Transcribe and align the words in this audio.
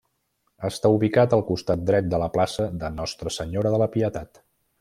Està 0.69 0.89
ubicat 0.95 1.35
al 1.37 1.43
costat 1.51 1.83
dret 1.91 2.09
de 2.15 2.21
la 2.25 2.31
plaça 2.39 2.67
de 2.85 2.93
Nostra 2.97 3.37
Senyora 3.39 3.77
de 3.77 3.83
la 3.87 3.93
Pietat. 3.97 4.43